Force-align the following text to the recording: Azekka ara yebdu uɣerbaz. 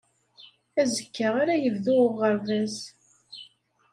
Azekka 0.81 1.27
ara 1.41 1.55
yebdu 1.63 1.95
uɣerbaz. 2.05 2.77